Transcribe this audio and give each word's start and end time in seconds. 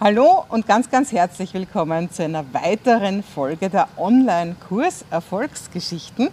Hallo 0.00 0.44
und 0.48 0.64
ganz, 0.68 0.88
ganz 0.88 1.10
herzlich 1.10 1.54
willkommen 1.54 2.08
zu 2.08 2.22
einer 2.22 2.44
weiteren 2.54 3.24
Folge 3.24 3.68
der 3.68 3.88
Online-Kurs 3.96 5.04
Erfolgsgeschichten. 5.10 6.28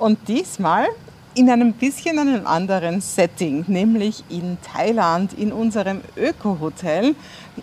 Und 0.00 0.26
diesmal 0.26 0.88
in 1.36 1.48
einem 1.48 1.74
bisschen 1.74 2.18
einem 2.18 2.44
anderen 2.44 3.00
Setting, 3.00 3.66
nämlich 3.68 4.24
in 4.30 4.58
Thailand, 4.62 5.32
in 5.32 5.52
unserem 5.52 6.00
Öko-Hotel, 6.16 7.14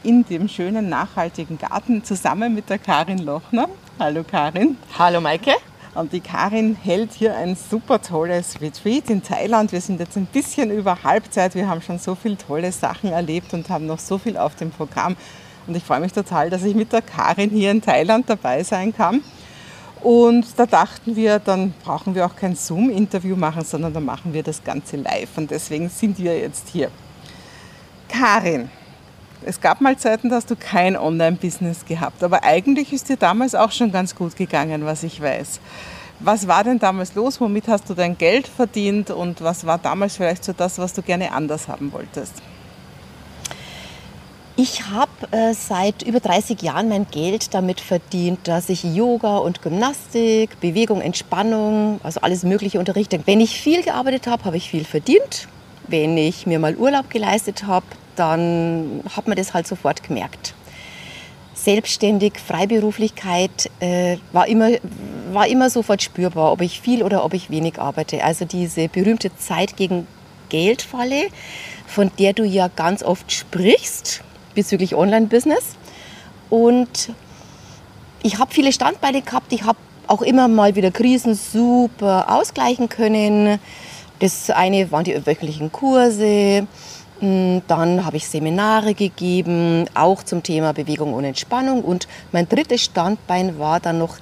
in 0.04 0.24
dem 0.24 0.48
schönen 0.48 0.88
nachhaltigen 0.88 1.58
Garten, 1.58 2.02
zusammen 2.06 2.56
mit 2.56 2.70
der 2.70 2.80
Karin 2.80 3.18
Lochner. 3.18 3.68
Hallo 4.00 4.24
Karin. 4.24 4.78
Hallo 4.98 5.20
Maike. 5.20 5.52
Und 5.94 6.14
die 6.14 6.22
Karin 6.22 6.78
hält 6.82 7.12
hier 7.12 7.36
ein 7.36 7.58
super 7.58 8.02
tolles 8.02 8.62
Retreat 8.62 9.10
in 9.10 9.22
Thailand. 9.22 9.74
Wir 9.74 9.82
sind 9.82 10.00
jetzt 10.00 10.16
ein 10.16 10.26
bisschen 10.26 10.72
über 10.72 11.04
Halbzeit. 11.04 11.54
Wir 11.54 11.68
haben 11.68 11.82
schon 11.82 12.00
so 12.00 12.16
viele 12.16 12.38
tolle 12.38 12.72
Sachen 12.72 13.12
erlebt 13.12 13.54
und 13.54 13.68
haben 13.68 13.88
noch 13.88 14.00
so 14.00 14.18
viel 14.18 14.38
auf 14.38 14.56
dem 14.56 14.72
Programm. 14.72 15.18
Und 15.68 15.76
ich 15.76 15.84
freue 15.84 16.00
mich 16.00 16.14
total, 16.14 16.50
dass 16.50 16.64
ich 16.64 16.76
mit 16.76 16.92
der 16.92 17.02
Karin 17.02 17.50
hier 17.50 17.72
in 17.72 17.82
Thailand 17.82 18.30
dabei 18.30 18.64
sein 18.64 18.94
kann. 18.96 19.22
Und 20.02 20.48
da 20.58 20.66
dachten 20.66 21.16
wir, 21.16 21.38
dann 21.38 21.74
brauchen 21.84 22.16
wir 22.16 22.26
auch 22.26 22.36
kein 22.36 22.56
Zoom-Interview 22.56 23.36
machen, 23.36 23.64
sondern 23.64 23.94
dann 23.94 24.06
machen 24.06 24.34
wir 24.34 24.42
das 24.42 24.64
Ganze 24.64 24.98
live. 24.98 25.38
Und 25.38 25.52
deswegen 25.52 25.90
sind 25.90 26.18
wir 26.18 26.40
jetzt 26.40 26.70
hier. 26.70 26.90
Karin, 28.10 28.70
es 29.44 29.62
gab 29.62 29.80
mal 29.80 29.98
Zeiten, 29.98 30.30
da 30.30 30.40
du 30.40 30.56
kein 30.56 30.98
Online-Business 30.98 31.86
gehabt, 31.86 32.24
aber 32.24 32.44
eigentlich 32.44 32.94
ist 32.94 33.10
dir 33.10 33.18
damals 33.18 33.56
auch 33.56 33.72
schon 33.72 33.92
ganz 33.92 34.16
gut 34.16 34.36
gegangen, 34.36 34.86
was 34.86 35.04
ich 35.04 35.22
weiß. 35.22 35.60
Was 36.20 36.48
war 36.48 36.64
denn 36.64 36.78
damals 36.78 37.16
los? 37.16 37.42
Womit 37.42 37.68
hast 37.68 37.90
du 37.90 37.96
dein 37.96 38.16
Geld 38.18 38.48
verdient 38.48 39.10
und 39.10 39.42
was 39.42 39.66
war 39.66 39.80
damals 39.80 40.18
vielleicht 40.18 40.44
so 40.44 40.54
das, 40.54 40.78
was 40.78 40.94
du 40.94 41.02
gerne 41.02 41.32
anders 41.32 41.68
haben 41.68 41.92
wolltest? 41.92 42.34
Ich 44.64 44.84
habe 44.92 45.10
äh, 45.32 45.56
seit 45.56 46.04
über 46.04 46.20
30 46.20 46.62
Jahren 46.62 46.88
mein 46.88 47.08
Geld 47.10 47.56
damit 47.56 47.82
verdient, 47.82 48.48
dass 48.48 48.70
ich 48.70 48.84
Yoga 48.84 49.38
und 49.38 49.64
Gymnastik, 49.64 50.60
Bewegung, 50.60 51.02
Entspannung, 51.02 52.00
also 52.04 52.22
alles 52.22 52.44
Mögliche 52.44 52.78
unterrichte. 52.78 53.22
Wenn 53.26 53.42
ich 53.42 53.60
viel 53.60 53.82
gearbeitet 53.82 54.28
habe, 54.28 54.46
habe 54.46 54.58
ich 54.58 54.70
viel 54.70 54.86
verdient. 54.86 55.48
Wenn 55.88 56.16
ich 56.16 56.46
mir 56.46 56.60
mal 56.60 56.76
Urlaub 56.76 57.10
geleistet 57.10 57.66
habe, 57.66 57.88
dann 58.16 59.02
hat 59.16 59.28
man 59.28 59.36
das 59.36 59.56
halt 59.56 59.66
sofort 59.66 60.04
gemerkt. 60.04 60.54
Selbstständig, 61.56 62.34
Freiberuflichkeit 62.38 63.72
äh, 63.80 64.18
war, 64.32 64.48
immer, 64.48 64.70
war 65.32 65.48
immer 65.48 65.72
sofort 65.72 66.04
spürbar, 66.04 66.52
ob 66.52 66.62
ich 66.62 66.80
viel 66.80 67.02
oder 67.02 67.26
ob 67.26 67.34
ich 67.34 67.50
wenig 67.50 67.80
arbeite. 67.80 68.24
Also 68.24 68.46
diese 68.46 68.90
berühmte 68.90 69.36
Zeit 69.38 69.76
gegen 69.76 70.06
Geldfalle, 70.50 71.30
von 71.88 72.12
der 72.20 72.34
du 72.34 72.44
ja 72.44 72.68
ganz 72.68 73.02
oft 73.02 73.32
sprichst 73.32 74.24
bezüglich 74.54 74.96
Online-Business. 74.96 75.76
Und 76.50 77.14
ich 78.24 78.40
habe 78.40 78.54
viele 78.54 78.72
Standbeine 78.72 79.22
gehabt. 79.22 79.52
Ich 79.54 79.64
habe 79.64 79.80
auch 80.08 80.22
immer 80.22 80.48
mal 80.48 80.76
wieder 80.76 80.92
Krisen 80.92 81.36
super 81.36 82.26
ausgleichen 82.30 82.90
können. 82.90 83.60
Das 84.20 84.50
eine 84.50 84.92
waren 84.92 85.04
die 85.04 85.26
wöchentlichen 85.26 85.72
Kurse. 85.72 86.68
Hm, 87.20 87.62
dann 87.68 88.06
habe 88.06 88.18
ich 88.18 88.28
Seminare 88.28 88.94
gegeben, 88.94 89.86
auch 89.94 90.24
zum 90.24 90.44
Thema 90.44 90.74
Bewegung 90.74 91.14
und 91.14 91.24
Entspannung. 91.24 91.84
Und 91.84 92.08
mein 92.32 92.50
drittes 92.50 92.84
Standbein 92.84 93.58
war 93.60 93.80
dann 93.80 94.00
noch 94.00 94.18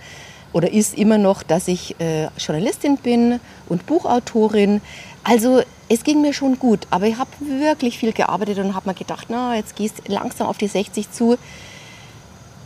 oder 0.51 0.71
ist 0.71 0.97
immer 0.97 1.17
noch, 1.17 1.43
dass 1.43 1.67
ich 1.67 1.99
äh, 1.99 2.27
Journalistin 2.37 2.97
bin 2.97 3.39
und 3.67 3.85
Buchautorin. 3.85 4.81
Also 5.23 5.61
es 5.89 6.03
ging 6.03 6.21
mir 6.21 6.33
schon 6.33 6.59
gut, 6.59 6.87
aber 6.91 7.07
ich 7.07 7.17
habe 7.17 7.31
wirklich 7.41 7.97
viel 7.97 8.13
gearbeitet 8.13 8.59
und 8.59 8.75
habe 8.75 8.89
mir 8.89 8.95
gedacht, 8.95 9.27
na, 9.29 9.55
jetzt 9.55 9.75
gehst 9.75 10.03
du 10.05 10.11
langsam 10.13 10.47
auf 10.47 10.57
die 10.57 10.67
60 10.67 11.11
zu. 11.11 11.37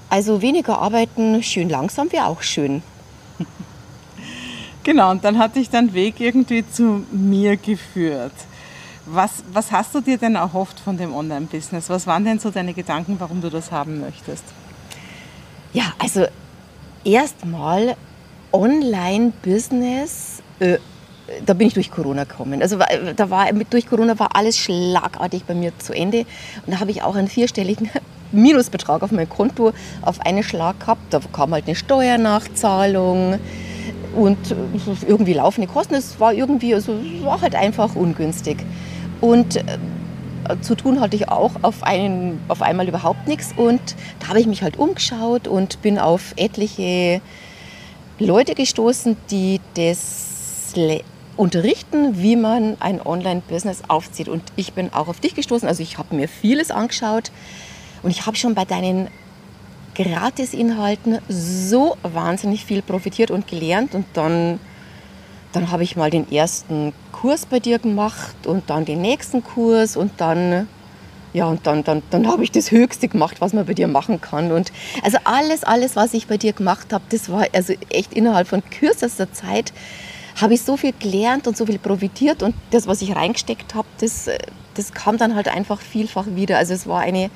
Also 0.09 0.41
weniger 0.41 0.77
arbeiten, 0.77 1.41
schön 1.41 1.69
langsam 1.69 2.11
wäre 2.11 2.27
auch 2.27 2.43
schön. 2.43 2.83
Genau, 4.85 5.11
und 5.11 5.23
dann 5.23 5.37
hat 5.37 5.55
dich 5.55 5.69
dein 5.69 5.93
Weg 5.93 6.19
irgendwie 6.19 6.69
zu 6.69 7.05
mir 7.09 7.55
geführt. 7.55 8.33
Was, 9.05 9.31
was 9.53 9.71
hast 9.71 9.95
du 9.95 10.01
dir 10.01 10.17
denn 10.17 10.35
erhofft 10.35 10.77
von 10.77 10.97
dem 10.97 11.15
Online-Business? 11.15 11.89
Was 11.89 12.05
waren 12.05 12.25
denn 12.25 12.39
so 12.39 12.49
deine 12.49 12.73
Gedanken, 12.73 13.15
warum 13.17 13.39
du 13.39 13.49
das 13.49 13.71
haben 13.71 14.01
möchtest? 14.01 14.43
Ja, 15.71 15.93
also 15.99 16.25
erstmal 17.05 17.95
Online-Business 18.51 20.32
da 21.45 21.53
bin 21.53 21.67
ich 21.67 21.73
durch 21.73 21.91
Corona 21.91 22.23
gekommen. 22.23 22.61
Also 22.61 22.77
da 23.15 23.29
war, 23.29 23.51
durch 23.69 23.87
Corona 23.87 24.17
war 24.19 24.35
alles 24.35 24.57
schlagartig 24.57 25.43
bei 25.45 25.53
mir 25.53 25.77
zu 25.79 25.93
Ende. 25.93 26.25
Und 26.65 26.73
da 26.73 26.79
habe 26.79 26.91
ich 26.91 27.01
auch 27.01 27.15
einen 27.15 27.27
vierstelligen 27.27 27.89
Minusbetrag 28.31 29.03
auf 29.03 29.11
mein 29.11 29.29
Konto 29.29 29.73
auf 30.01 30.21
einen 30.21 30.43
Schlag 30.43 30.79
gehabt. 30.79 31.13
Da 31.13 31.19
kam 31.31 31.53
halt 31.53 31.65
eine 31.67 31.75
Steuernachzahlung 31.75 33.39
und 34.15 34.55
irgendwie 35.07 35.33
laufende 35.33 35.67
Kosten. 35.67 35.95
Es 35.95 36.19
war 36.19 36.33
irgendwie, 36.33 36.73
also 36.73 36.95
war 37.23 37.41
halt 37.41 37.55
einfach 37.55 37.95
ungünstig. 37.95 38.57
Und 39.21 39.57
äh, 39.57 39.63
zu 40.61 40.75
tun 40.75 40.99
hatte 40.99 41.15
ich 41.15 41.29
auch 41.29 41.51
auf, 41.61 41.83
einen, 41.83 42.39
auf 42.47 42.61
einmal 42.61 42.87
überhaupt 42.87 43.27
nichts. 43.27 43.53
Und 43.55 43.81
da 44.19 44.29
habe 44.29 44.39
ich 44.39 44.47
mich 44.47 44.61
halt 44.61 44.77
umgeschaut 44.77 45.47
und 45.47 45.81
bin 45.81 45.99
auf 45.99 46.33
etliche 46.35 47.21
Leute 48.19 48.55
gestoßen, 48.55 49.17
die 49.31 49.59
das 49.75 50.73
unterrichten, 51.37 52.21
wie 52.21 52.35
man 52.35 52.77
ein 52.79 53.05
Online-Business 53.05 53.83
aufzieht. 53.87 54.27
Und 54.27 54.43
ich 54.55 54.73
bin 54.73 54.93
auch 54.93 55.07
auf 55.07 55.19
dich 55.19 55.35
gestoßen. 55.35 55.67
Also 55.67 55.83
ich 55.83 55.97
habe 55.97 56.15
mir 56.15 56.27
vieles 56.27 56.71
angeschaut 56.71 57.31
und 58.01 58.11
ich 58.11 58.25
habe 58.25 58.37
schon 58.37 58.55
bei 58.55 58.65
deinen 58.65 59.07
Gratisinhalten 59.95 61.19
so 61.29 61.97
wahnsinnig 62.01 62.65
viel 62.65 62.81
profitiert 62.81 63.31
und 63.31 63.47
gelernt. 63.47 63.95
Und 63.95 64.05
dann, 64.13 64.59
dann 65.51 65.71
habe 65.71 65.83
ich 65.83 65.95
mal 65.95 66.09
den 66.09 66.31
ersten 66.31 66.93
Kurs 67.11 67.45
bei 67.45 67.59
dir 67.59 67.79
gemacht 67.79 68.47
und 68.47 68.69
dann 68.69 68.85
den 68.85 69.01
nächsten 69.01 69.43
Kurs 69.43 69.95
und 69.95 70.11
dann 70.17 70.67
ja, 71.33 71.47
und 71.47 71.65
dann, 71.65 71.83
dann, 71.83 72.03
dann 72.11 72.27
habe 72.27 72.43
ich 72.43 72.51
das 72.51 72.69
Höchste 72.69 73.07
gemacht, 73.07 73.41
was 73.41 73.53
man 73.53 73.65
bei 73.65 73.73
dir 73.73 73.87
machen 73.87 74.21
kann. 74.21 74.51
Und 74.51 74.71
also 75.01 75.17
alles, 75.23 75.63
alles, 75.63 75.95
was 75.95 76.13
ich 76.13 76.27
bei 76.27 76.37
dir 76.37 76.53
gemacht 76.53 76.93
habe, 76.93 77.03
das 77.09 77.27
war 77.31 77.47
also 77.53 77.73
echt 77.89 78.13
innerhalb 78.13 78.47
von 78.47 78.63
kürzester 78.69 79.33
Zeit 79.33 79.73
habe 80.41 80.53
ich 80.55 80.61
so 80.61 80.77
viel 80.77 80.93
gelernt 80.97 81.47
und 81.47 81.55
so 81.57 81.65
viel 81.65 81.79
profitiert 81.79 82.43
und 82.43 82.55
das, 82.71 82.87
was 82.87 83.01
ich 83.01 83.15
reingesteckt 83.15 83.75
habe, 83.75 83.87
das, 83.99 84.27
äh, 84.27 84.37
das 84.73 84.91
kam 84.93 85.17
dann 85.17 85.35
halt 85.35 85.47
einfach 85.47 85.79
vielfach 85.79 86.25
wieder. 86.35 86.57
Also 86.57 86.73
es 86.73 86.87
war 86.87 87.01
eine, 87.01 87.29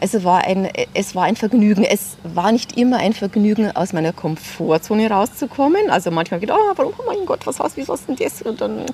also 0.00 0.24
war 0.24 0.44
ein, 0.44 0.68
es 0.94 1.14
war 1.14 1.24
ein 1.24 1.36
Vergnügen. 1.36 1.84
Es 1.84 2.16
war 2.22 2.52
nicht 2.52 2.76
immer 2.78 2.98
ein 2.98 3.12
Vergnügen, 3.12 3.74
aus 3.74 3.92
meiner 3.92 4.12
Komfortzone 4.12 5.10
rauszukommen. 5.10 5.90
Also 5.90 6.10
manchmal 6.10 6.40
gedacht, 6.40 6.58
oh, 6.60 6.72
warum, 6.76 6.94
oh 6.98 7.02
mein 7.06 7.26
Gott, 7.26 7.46
was 7.46 7.60
hast, 7.60 7.76
wie 7.76 7.86
hast 7.86 8.08
denn 8.08 8.16
das? 8.16 8.42
Und 8.42 8.60
dann, 8.60 8.86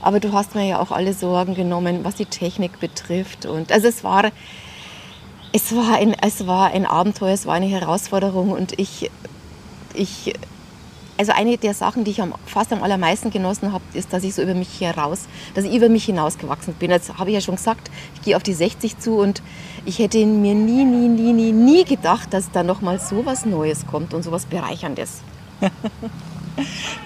aber 0.00 0.20
du 0.20 0.32
hast 0.32 0.54
mir 0.54 0.66
ja 0.66 0.78
auch 0.78 0.90
alle 0.90 1.14
Sorgen 1.14 1.54
genommen, 1.54 2.00
was 2.02 2.16
die 2.16 2.26
Technik 2.26 2.80
betrifft. 2.80 3.46
Und 3.46 3.72
also 3.72 3.88
es 3.88 4.04
war, 4.04 4.30
es 5.52 5.74
war 5.74 5.96
ein, 5.96 6.14
es 6.20 6.46
war 6.46 6.72
ein 6.72 6.84
Abenteuer, 6.86 7.32
es 7.32 7.46
war 7.46 7.54
eine 7.54 7.66
Herausforderung 7.66 8.50
und 8.50 8.78
ich, 8.78 9.10
ich 9.94 10.34
also 11.18 11.32
eine 11.32 11.56
der 11.58 11.74
Sachen, 11.74 12.04
die 12.04 12.10
ich 12.12 12.22
am, 12.22 12.34
fast 12.46 12.72
am 12.72 12.82
allermeisten 12.82 13.30
genossen 13.30 13.72
habe, 13.72 13.84
ist, 13.94 14.12
dass 14.12 14.24
ich 14.24 14.34
so 14.34 14.42
über 14.42 14.54
mich 14.54 14.80
heraus, 14.80 15.26
dass 15.54 15.64
ich 15.64 15.74
über 15.74 15.88
mich 15.88 16.04
hinausgewachsen 16.04 16.74
bin. 16.74 16.90
Jetzt 16.90 17.16
habe 17.18 17.30
ich 17.30 17.34
ja 17.34 17.40
schon 17.40 17.56
gesagt, 17.56 17.90
ich 18.14 18.22
gehe 18.22 18.36
auf 18.36 18.42
die 18.42 18.54
60 18.54 18.98
zu 18.98 19.18
und 19.18 19.42
ich 19.84 19.98
hätte 19.98 20.24
mir 20.24 20.54
nie, 20.54 20.84
nie, 20.84 21.08
nie, 21.08 21.32
nie, 21.32 21.52
nie 21.52 21.84
gedacht, 21.84 22.32
dass 22.32 22.50
da 22.50 22.62
noch 22.62 22.80
mal 22.80 22.98
so 22.98 23.24
was 23.26 23.44
Neues 23.44 23.86
kommt 23.86 24.14
und 24.14 24.22
so 24.22 24.32
was 24.32 24.46
Bereicherndes. 24.46 25.22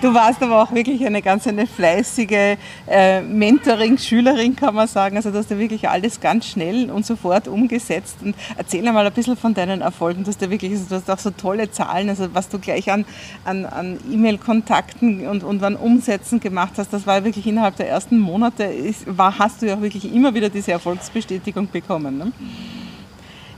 Du 0.00 0.12
warst 0.12 0.42
aber 0.42 0.62
auch 0.62 0.72
wirklich 0.72 1.04
eine 1.06 1.22
ganz 1.22 1.46
eine 1.46 1.66
fleißige 1.66 2.56
äh, 2.88 3.20
Mentoring-Schülerin, 3.22 4.56
kann 4.56 4.74
man 4.74 4.88
sagen. 4.88 5.16
Also 5.16 5.30
du 5.30 5.38
hast 5.38 5.50
ja 5.50 5.58
wirklich 5.58 5.88
alles 5.88 6.20
ganz 6.20 6.46
schnell 6.46 6.90
und 6.90 7.06
sofort 7.06 7.48
umgesetzt. 7.48 8.16
Und 8.22 8.34
erzähl 8.56 8.86
einmal 8.86 9.06
ein 9.06 9.12
bisschen 9.12 9.36
von 9.36 9.54
deinen 9.54 9.80
Erfolgen. 9.80 10.24
Du 10.24 10.28
hast 10.28 10.40
ja 10.42 10.50
wirklich, 10.50 10.72
also 10.72 10.86
du 10.88 10.94
hast 10.96 11.10
auch 11.10 11.18
so 11.18 11.30
tolle 11.30 11.70
Zahlen, 11.70 12.08
also 12.08 12.28
was 12.34 12.48
du 12.48 12.58
gleich 12.58 12.90
an, 12.90 13.04
an, 13.44 13.64
an 13.64 13.98
E-Mail-Kontakten 14.10 15.26
und, 15.26 15.44
und 15.44 15.62
an 15.62 15.76
Umsätzen 15.76 16.40
gemacht 16.40 16.72
hast. 16.76 16.92
Das 16.92 17.06
war 17.06 17.24
wirklich 17.24 17.46
innerhalb 17.46 17.76
der 17.76 17.88
ersten 17.88 18.18
Monate, 18.18 18.64
ist, 18.64 19.04
war, 19.16 19.38
hast 19.38 19.62
du 19.62 19.66
ja 19.66 19.80
wirklich 19.80 20.12
immer 20.12 20.34
wieder 20.34 20.48
diese 20.50 20.72
Erfolgsbestätigung 20.72 21.68
bekommen. 21.70 22.18
Ne? 22.18 22.32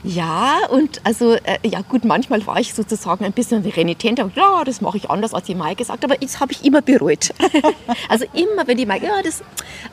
Ja, 0.03 0.59
und 0.69 1.01
also, 1.03 1.33
äh, 1.33 1.57
ja 1.63 1.81
gut, 1.81 2.05
manchmal 2.05 2.45
war 2.47 2.57
ich 2.59 2.73
sozusagen 2.73 3.25
ein 3.25 3.33
bisschen 3.33 3.65
renitent, 3.65 4.19
aber 4.19 4.31
ja, 4.33 4.63
das 4.63 4.79
mache 4.79 4.97
ich 4.97 5.09
anders, 5.09 5.33
als 5.33 5.47
die 5.47 5.55
Mai 5.55 5.73
gesagt 5.73 6.05
aber 6.05 6.15
das 6.15 6.39
habe 6.39 6.53
ich 6.53 6.63
immer 6.63 6.81
bereut. 6.81 7.31
also 8.09 8.25
immer, 8.33 8.65
wenn 8.65 8.77
die 8.77 8.85
Mai, 8.85 8.99
ja, 8.99 9.21
das, 9.21 9.43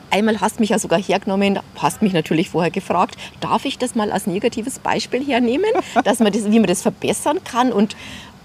einmal 0.09 0.39
hast 0.39 0.57
du 0.57 0.61
mich 0.61 0.69
ja 0.69 0.79
sogar 0.79 1.01
hergenommen, 1.01 1.59
hast 1.77 2.01
mich 2.01 2.13
natürlich 2.13 2.49
vorher 2.49 2.71
gefragt, 2.71 3.17
darf 3.41 3.65
ich 3.65 3.77
das 3.77 3.95
mal 3.95 4.11
als 4.11 4.27
negatives 4.27 4.79
Beispiel 4.79 5.25
hernehmen, 5.25 5.71
dass 6.05 6.19
man 6.19 6.31
das, 6.31 6.49
wie 6.49 6.59
man 6.59 6.67
das 6.67 6.81
verbessern 6.81 7.39
kann 7.43 7.73
und 7.73 7.97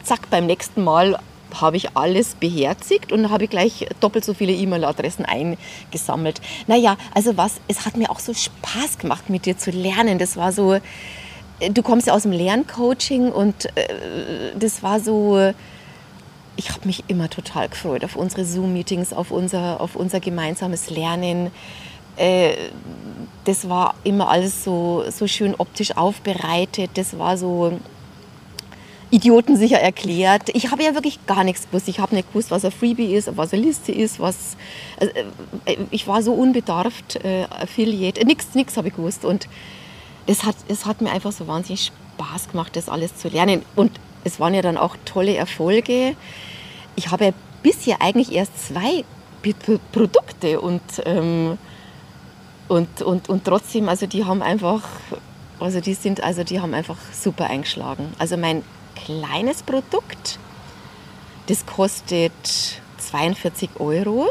zack, 0.03 0.31
beim 0.31 0.47
nächsten 0.47 0.83
Mal 0.83 1.17
habe 1.61 1.77
ich 1.77 1.97
alles 1.97 2.35
beherzigt 2.35 3.13
und 3.13 3.31
habe 3.31 3.47
gleich 3.47 3.87
doppelt 4.01 4.25
so 4.25 4.35
viele 4.35 4.53
E-Mail-Adressen 4.53 5.27
eingesammelt. 5.27 6.41
Naja, 6.67 6.97
also 7.15 7.37
was, 7.37 7.61
es 7.69 7.85
hat 7.85 7.97
mir 7.97 8.11
auch 8.11 8.21
so 8.21 8.33
Spaß 8.33 8.99
gemacht, 8.99 9.29
mit 9.29 9.47
dir 9.47 9.59
zu 9.59 9.71
lernen. 9.71 10.19
Das 10.19 10.37
war 10.37 10.51
so, 10.53 10.79
du 11.71 11.83
kommst 11.83 12.07
ja 12.07 12.15
aus 12.15 12.23
dem 12.23 12.33
Lerncoaching 12.33 13.31
und 13.31 13.67
äh, 13.77 13.89
das 14.59 14.83
war 14.83 15.01
so, 15.01 15.53
ich 16.57 16.71
habe 16.71 16.87
mich 16.87 17.05
immer 17.09 17.31
total 17.31 17.69
gefreut 17.69 18.05
auf 18.05 18.17
unsere 18.17 18.45
Zoom-Meetings, 18.45 19.13
auf 19.13 19.31
unser, 19.31 19.81
auf 19.81 19.97
unser 19.97 20.21
gemeinsames 20.21 20.91
Lernen. 20.91 21.51
Äh, 22.17 22.55
das 23.45 23.69
war 23.69 23.95
immer 24.05 24.29
alles 24.29 24.65
so, 24.65 25.05
so 25.11 25.27
schön 25.27 25.55
optisch 25.57 25.97
aufbereitet. 25.97 26.91
Das 26.95 27.19
war 27.19 27.37
so 27.37 27.79
idiotensicher 29.11 29.79
erklärt. 29.79 30.49
Ich 30.55 30.71
habe 30.71 30.83
ja 30.83 30.95
wirklich 30.95 31.25
gar 31.27 31.45
nichts 31.45 31.67
gewusst. 31.67 31.89
Ich 31.89 32.01
habe 32.01 32.15
nicht 32.15 32.29
gewusst, 32.29 32.51
was 32.51 32.65
ein 32.65 32.73
Freebie 32.73 33.15
ist, 33.15 33.37
was 33.37 33.53
eine 33.53 33.63
Liste 33.63 33.93
ist, 33.93 34.21
was. 34.21 34.57
Also, 34.99 35.13
äh, 35.65 35.77
ich 35.91 36.07
war 36.07 36.23
so 36.23 36.33
unbedarft, 36.33 37.17
äh, 37.25 37.45
Affiliate. 37.45 38.25
Nichts, 38.25 38.55
nichts 38.55 38.77
habe 38.77 38.89
ich 38.89 38.95
gewusst. 38.95 39.25
Und 39.25 39.49
es 40.27 40.45
hat, 40.45 40.57
es 40.69 40.87
hat 40.87 41.01
mir 41.01 41.11
einfach 41.11 41.33
so 41.33 41.47
wahnsinnig 41.47 41.93
Spaß 42.17 42.49
gemacht, 42.51 42.77
das 42.77 42.89
alles 42.89 43.17
zu 43.17 43.29
lernen. 43.29 43.65
Und 43.75 43.93
es 44.25 44.41
waren 44.41 44.55
ja 44.55 44.63
dann 44.63 44.77
auch 44.77 44.97
tolle 45.05 45.35
Erfolge. 45.35 46.17
Ich 46.97 47.11
habe 47.11 47.35
bisher 47.63 48.01
eigentlich 48.01 48.33
erst 48.33 48.69
zwei 48.69 49.05
Produkte 49.93 50.61
und, 50.61 50.83
ähm, 51.05 51.59
und, 52.69 53.03
und, 53.03 53.29
und 53.29 53.45
trotzdem, 53.45 53.89
also 53.89 54.07
die 54.07 54.25
haben 54.25 54.43
einfach, 54.43 54.83
also 55.59 55.81
die 55.81 55.95
sind, 55.95 56.23
also 56.23 56.45
die 56.45 56.61
haben 56.61 56.75
einfach 56.75 56.99
super 57.13 57.47
eingeschlagen. 57.47 58.13
Also 58.19 58.37
mein 58.37 58.63
kleines 58.95 59.63
Produkt, 59.63 60.39
das 61.49 61.67
kostet 61.67 62.33
42 62.99 63.71
Euro 63.81 64.29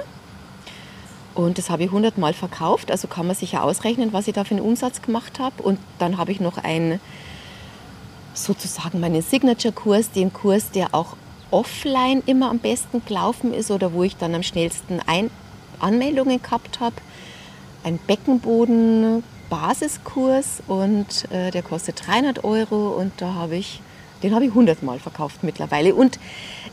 und 1.33 1.57
das 1.57 1.69
habe 1.69 1.83
ich 1.83 1.89
100 1.89 2.17
Mal 2.17 2.33
verkauft, 2.33 2.91
also 2.91 3.07
kann 3.07 3.25
man 3.25 3.33
sich 3.35 3.53
ja 3.53 3.61
ausrechnen, 3.61 4.11
was 4.11 4.27
ich 4.27 4.33
da 4.33 4.43
für 4.43 4.55
einen 4.55 4.65
Umsatz 4.65 5.01
gemacht 5.01 5.39
habe. 5.39 5.63
Und 5.63 5.79
dann 5.97 6.17
habe 6.17 6.33
ich 6.33 6.41
noch 6.41 6.57
einen, 6.57 6.99
sozusagen 8.33 8.99
meinen 8.99 9.21
Signature-Kurs, 9.21 10.11
den 10.11 10.33
Kurs, 10.33 10.71
der 10.71 10.93
auch 10.93 11.15
offline 11.49 12.21
immer 12.25 12.49
am 12.49 12.59
besten 12.59 13.05
gelaufen 13.05 13.53
ist 13.53 13.71
oder 13.71 13.93
wo 13.93 14.03
ich 14.03 14.17
dann 14.17 14.35
am 14.35 14.43
schnellsten 14.43 14.99
Ein 15.05 15.31
Anmeldungen 15.79 16.41
gehabt 16.41 16.81
habe. 16.81 16.95
Ein 17.83 17.97
Beckenboden-Basiskurs 17.97 20.63
und 20.67 21.31
äh, 21.31 21.49
der 21.51 21.63
kostet 21.63 22.05
300 22.07 22.43
Euro 22.43 22.89
und 22.89 23.13
da 23.17 23.33
habe 23.33 23.55
ich, 23.55 23.81
den 24.21 24.35
habe 24.35 24.45
ich 24.45 24.51
100 24.51 24.83
Mal 24.83 24.99
verkauft 24.99 25.43
mittlerweile. 25.43 25.95
Und 25.95 26.19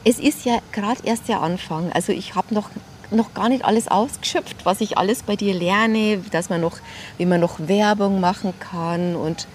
es 0.04 0.19
ist 0.19 0.44
ja 0.44 0.58
gerade 0.72 1.00
erst 1.04 1.28
der 1.28 1.40
Anfang. 1.43 1.93
Also 1.93 2.12
ich 2.12 2.34
habe 2.34 2.52
noch 2.54 2.70
noch 3.10 3.34
gar 3.34 3.49
nicht 3.49 3.64
alles 3.64 3.88
ausgeschöpft, 3.88 4.64
was 4.64 4.81
ich 4.81 4.99
alles 4.99 5.22
bei 5.22 5.37
dir 5.37 5.55
lerne, 5.55 6.19
dass 6.31 6.50
man 6.50 6.60
noch, 6.60 6.78
wie 7.16 7.26
man 7.26 7.40
noch 7.40 7.58
Werbung 7.60 8.20
machen 8.20 8.52
kann. 8.58 9.16
Und 9.16 9.46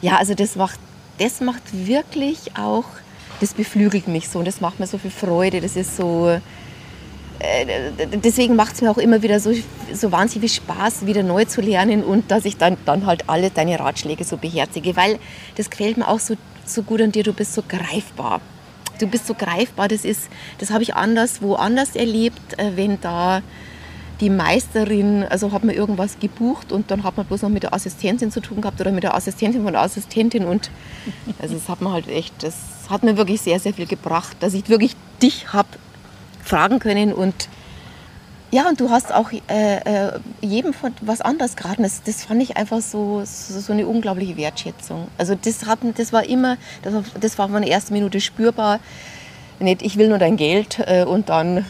ja, 0.00 0.16
also 0.16 0.34
das 0.34 0.56
macht, 0.56 0.78
das 1.18 1.40
macht 1.40 1.62
wirklich 1.72 2.56
auch, 2.56 2.84
das 3.40 3.54
beflügelt 3.54 4.08
mich 4.08 4.28
so 4.28 4.40
und 4.40 4.46
das 4.46 4.60
macht 4.60 4.80
mir 4.80 4.86
so 4.86 4.98
viel 4.98 5.10
Freude. 5.10 5.60
Das 5.60 5.76
ist 5.76 5.96
so, 5.96 6.28
äh, 7.38 7.92
deswegen 8.22 8.56
macht 8.56 8.74
es 8.74 8.82
mir 8.82 8.90
auch 8.90 8.98
immer 8.98 9.22
wieder 9.22 9.38
so, 9.38 9.52
so 9.92 10.10
wahnsinnig 10.10 10.50
viel 10.50 10.62
Spaß, 10.62 11.06
wieder 11.06 11.22
neu 11.22 11.44
zu 11.44 11.60
lernen 11.60 12.02
und 12.02 12.30
dass 12.30 12.44
ich 12.44 12.56
dann, 12.56 12.76
dann 12.84 13.06
halt 13.06 13.28
alle 13.28 13.50
deine 13.50 13.78
Ratschläge 13.78 14.24
so 14.24 14.36
beherzige, 14.36 14.96
weil 14.96 15.18
das 15.56 15.70
gefällt 15.70 15.96
mir 15.96 16.08
auch 16.08 16.20
so, 16.20 16.34
so 16.64 16.82
gut 16.82 17.00
an 17.00 17.12
dir, 17.12 17.22
du 17.22 17.32
bist 17.32 17.54
so 17.54 17.62
greifbar 17.66 18.40
du 18.98 19.06
bist 19.06 19.26
so 19.26 19.34
greifbar. 19.34 19.88
Das 19.88 20.04
ist, 20.04 20.28
das 20.58 20.70
habe 20.70 20.82
ich 20.82 20.94
anders 20.94 21.42
woanders 21.42 21.96
erlebt, 21.96 22.58
äh, 22.58 22.72
wenn 22.76 23.00
da 23.00 23.42
die 24.20 24.30
Meisterin, 24.30 25.24
also 25.24 25.52
hat 25.52 25.64
man 25.64 25.74
irgendwas 25.74 26.18
gebucht 26.18 26.72
und 26.72 26.90
dann 26.90 27.04
hat 27.04 27.16
man 27.16 27.26
bloß 27.26 27.42
noch 27.42 27.50
mit 27.50 27.62
der 27.62 27.72
Assistentin 27.72 28.32
zu 28.32 28.40
tun 28.40 28.60
gehabt 28.60 28.80
oder 28.80 28.90
mit 28.90 29.04
der 29.04 29.14
Assistentin 29.14 29.62
von 29.62 29.72
der 29.72 29.82
Assistentin 29.82 30.44
und 30.44 30.70
also 31.38 31.54
das 31.54 31.68
hat 31.68 31.80
man 31.80 31.92
halt 31.92 32.08
echt, 32.08 32.34
das 32.42 32.56
hat 32.90 33.04
mir 33.04 33.16
wirklich 33.16 33.40
sehr, 33.40 33.60
sehr 33.60 33.74
viel 33.74 33.86
gebracht, 33.86 34.36
dass 34.40 34.54
ich 34.54 34.68
wirklich 34.68 34.96
dich 35.22 35.52
habe 35.52 35.68
fragen 36.42 36.80
können 36.80 37.12
und 37.12 37.48
ja, 38.50 38.66
und 38.66 38.80
du 38.80 38.88
hast 38.88 39.12
auch 39.12 39.30
äh, 39.32 39.76
äh, 40.08 40.20
jedem 40.40 40.72
von 40.72 40.94
was 41.02 41.20
anderes 41.20 41.54
geraten. 41.54 41.82
Das, 41.82 42.02
das 42.02 42.24
fand 42.24 42.42
ich 42.42 42.56
einfach 42.56 42.80
so, 42.80 43.22
so, 43.24 43.60
so, 43.60 43.72
eine 43.74 43.86
unglaubliche 43.86 44.38
Wertschätzung. 44.38 45.08
Also 45.18 45.34
das, 45.34 45.66
hat, 45.66 45.80
das 45.96 46.14
war 46.14 46.24
immer, 46.24 46.56
das 46.82 46.94
war, 46.94 47.04
das 47.20 47.38
war 47.38 47.48
von 47.50 47.60
der 47.60 47.70
ersten 47.70 47.92
Minute 47.92 48.20
spürbar. 48.20 48.80
Nicht, 49.58 49.82
ich 49.82 49.98
will 49.98 50.08
nur 50.08 50.18
dein 50.18 50.38
Geld 50.38 50.78
äh, 50.86 51.04
und 51.04 51.28
dann 51.28 51.66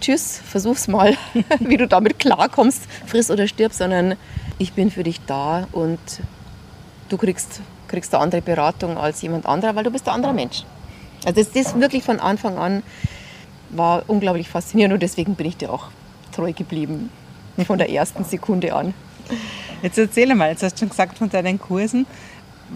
tschüss, 0.00 0.40
versuch's 0.42 0.88
mal, 0.88 1.14
wie 1.60 1.76
du 1.76 1.86
damit 1.86 2.18
klarkommst, 2.18 2.82
friss 3.04 3.30
oder 3.30 3.46
stirb, 3.46 3.74
sondern 3.74 4.16
ich 4.58 4.72
bin 4.72 4.90
für 4.90 5.02
dich 5.02 5.20
da 5.26 5.68
und 5.72 5.98
du 7.10 7.18
kriegst, 7.18 7.60
kriegst 7.88 8.14
eine 8.14 8.22
andere 8.22 8.40
Beratung 8.40 8.96
als 8.96 9.20
jemand 9.20 9.44
anderer, 9.44 9.74
weil 9.74 9.84
du 9.84 9.90
bist 9.90 10.08
ein 10.08 10.14
anderer 10.14 10.32
Mensch. 10.32 10.64
Also 11.26 11.42
das, 11.42 11.52
das 11.52 11.78
wirklich 11.78 12.02
von 12.02 12.18
Anfang 12.18 12.56
an 12.56 12.82
war 13.68 14.04
unglaublich 14.06 14.48
faszinierend 14.48 14.94
und 14.94 15.02
deswegen 15.02 15.34
bin 15.34 15.46
ich 15.46 15.56
dir 15.58 15.70
auch 15.70 15.88
treu 16.34 16.52
geblieben, 16.52 17.10
von 17.66 17.78
der 17.78 17.90
ersten 17.90 18.24
Sekunde 18.24 18.74
an. 18.74 18.94
Jetzt 19.82 19.98
erzähle 19.98 20.34
mal, 20.34 20.50
jetzt 20.50 20.62
hast 20.62 20.74
du 20.74 20.80
schon 20.80 20.88
gesagt 20.88 21.18
von 21.18 21.30
deinen 21.30 21.58
Kursen. 21.58 22.06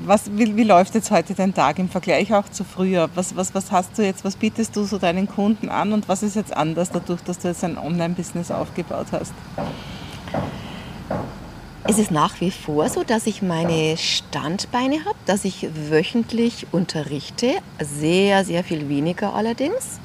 Was, 0.05 0.31
wie, 0.37 0.55
wie, 0.57 0.65
läuft 0.65 0.95
jetzt 0.95 1.11
heute 1.11 1.35
dein 1.35 1.55
Tag 1.55 1.79
im 1.79 1.89
Vergleich 1.89 2.33
auch 2.35 2.49
zu 2.49 2.63
früher? 2.63 3.09
Was, 3.15 3.35
was, 3.37 3.55
was 3.55 3.73
hast 3.73 3.97
du 3.97 4.03
jetzt, 4.03 4.25
was 4.25 4.37
bietest 4.37 4.77
du 4.77 4.85
so 4.85 4.99
deinen 4.99 5.27
Kunden 5.27 5.71
an 5.71 5.93
und 5.93 6.09
was 6.09 6.23
ist 6.23 6.37
jetzt 6.37 6.55
anders 6.55 6.91
dadurch, 6.91 7.23
dass 7.23 7.39
du 7.39 7.49
jetzt 7.49 7.65
ein 7.65 7.79
Online-Business 7.79 8.51
aufgebaut 8.51 9.07
hast? 9.13 9.33
Es 11.85 11.99
ist 11.99 12.11
nach 12.11 12.39
wie 12.43 12.51
vor 12.51 12.91
so, 12.91 13.03
dass 13.03 13.27
ich 13.27 13.41
meine 13.41 13.97
Standbeine 13.97 15.07
habe, 15.07 15.17
dass 15.25 15.47
ich 15.47 15.67
wöchentlich 15.89 16.67
unterrichte, 16.71 17.55
sehr, 17.81 18.45
sehr 18.45 18.63
viel 18.63 18.91
weniger 18.91 19.33
allerdings. 19.33 19.99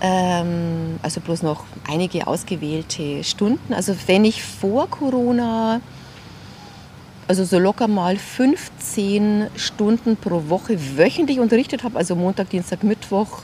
Ähm, 0.00 0.98
also 1.02 1.20
bloß 1.20 1.42
noch 1.42 1.64
einige 1.88 2.26
ausgewählte 2.26 3.24
Stunden. 3.24 3.74
Also 3.74 3.94
wenn 4.06 4.24
ich 4.24 4.42
vor 4.42 4.88
Corona, 4.88 5.80
also 7.26 7.44
so 7.44 7.58
locker 7.58 7.88
mal 7.88 8.16
15 8.16 9.48
Stunden 9.56 10.16
pro 10.16 10.48
Woche 10.48 10.78
wöchentlich 10.96 11.40
unterrichtet 11.40 11.82
habe, 11.82 11.98
also 11.98 12.14
Montag, 12.14 12.50
Dienstag, 12.50 12.84
Mittwoch, 12.84 13.42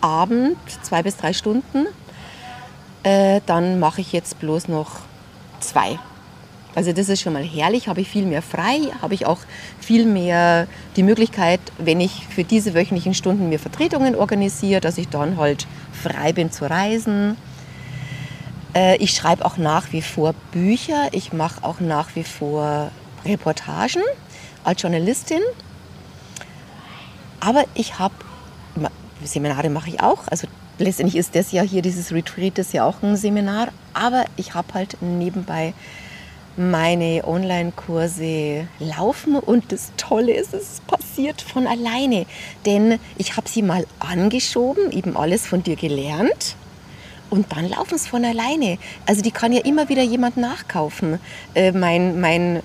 Abend, 0.00 0.58
zwei 0.82 1.02
bis 1.02 1.16
drei 1.16 1.32
Stunden, 1.32 1.86
äh, 3.02 3.40
dann 3.46 3.78
mache 3.78 4.02
ich 4.02 4.12
jetzt 4.12 4.38
bloß 4.38 4.68
noch 4.68 4.98
zwei 5.60 5.98
also 6.76 6.92
das 6.92 7.08
ist 7.08 7.22
schon 7.22 7.32
mal 7.32 7.42
herrlich, 7.42 7.88
habe 7.88 8.02
ich 8.02 8.08
viel 8.08 8.26
mehr 8.26 8.42
frei, 8.42 8.90
habe 9.00 9.14
ich 9.14 9.24
auch 9.24 9.38
viel 9.80 10.04
mehr 10.04 10.68
die 10.94 11.02
Möglichkeit, 11.02 11.58
wenn 11.78 12.02
ich 12.02 12.26
für 12.26 12.44
diese 12.44 12.74
wöchentlichen 12.74 13.14
Stunden 13.14 13.48
mir 13.48 13.58
Vertretungen 13.58 14.14
organisiere, 14.14 14.82
dass 14.82 14.98
ich 14.98 15.08
dann 15.08 15.38
halt 15.38 15.66
frei 15.90 16.34
bin 16.34 16.52
zu 16.52 16.68
reisen. 16.68 17.38
Äh, 18.74 18.98
ich 18.98 19.12
schreibe 19.12 19.46
auch 19.46 19.56
nach 19.56 19.90
wie 19.92 20.02
vor 20.02 20.34
Bücher, 20.52 21.08
ich 21.12 21.32
mache 21.32 21.64
auch 21.64 21.80
nach 21.80 22.14
wie 22.14 22.24
vor 22.24 22.90
Reportagen 23.24 24.02
als 24.62 24.82
Journalistin. 24.82 25.40
Aber 27.40 27.64
ich 27.72 27.98
habe, 27.98 28.14
Seminare 29.24 29.70
mache 29.70 29.88
ich 29.88 30.00
auch, 30.00 30.28
also 30.28 30.46
letztendlich 30.78 31.16
ist 31.16 31.34
das 31.34 31.52
ja 31.52 31.62
hier, 31.62 31.80
dieses 31.80 32.12
Retreat 32.12 32.58
ist 32.58 32.74
ja 32.74 32.84
auch 32.84 33.02
ein 33.02 33.16
Seminar, 33.16 33.68
aber 33.94 34.26
ich 34.36 34.52
habe 34.52 34.74
halt 34.74 34.98
nebenbei 35.00 35.72
meine 36.56 37.22
Online-Kurse 37.26 38.66
laufen 38.78 39.36
und 39.36 39.72
das 39.72 39.92
Tolle 39.96 40.32
ist, 40.32 40.54
es 40.54 40.80
passiert 40.86 41.42
von 41.42 41.66
alleine, 41.66 42.26
denn 42.64 42.98
ich 43.18 43.36
habe 43.36 43.48
sie 43.48 43.62
mal 43.62 43.86
angeschoben, 43.98 44.90
eben 44.92 45.16
alles 45.16 45.46
von 45.46 45.62
dir 45.62 45.76
gelernt 45.76 46.56
und 47.30 47.52
dann 47.52 47.68
laufen 47.68 47.94
es 47.94 48.06
von 48.06 48.24
alleine. 48.24 48.78
Also 49.06 49.22
die 49.22 49.30
kann 49.30 49.52
ja 49.52 49.60
immer 49.60 49.88
wieder 49.88 50.02
jemand 50.02 50.36
nachkaufen. 50.36 51.18
Äh, 51.54 51.72
mein, 51.72 52.20
mein 52.20 52.62